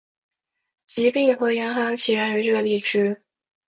[0.87, 3.15] 疾病和严寒起源于这个地区。